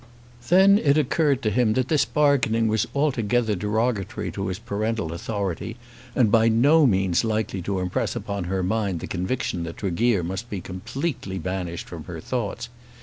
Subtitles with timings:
[0.49, 5.75] Then it occurred to him that this bargaining was altogether derogatory to his parental authority,
[6.15, 10.49] and by no means likely to impress upon her mind the conviction that Tregear must
[10.49, 12.67] be completely banished from her thoughts.